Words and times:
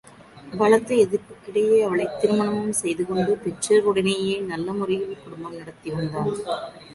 பலத்த 0.57 0.95
எதிர்ப்புக்கிடையே 0.95 1.81
அவளைத் 1.81 2.15
திருமணமும் 2.19 2.71
செய்துகொண்டு, 2.71 3.37
பெற்றோருடனேயே 3.43 4.41
நல்ல 4.45 4.73
முறையில் 4.73 5.23
குடும்பம் 5.23 5.57
நடத்திவந்தான். 5.57 6.33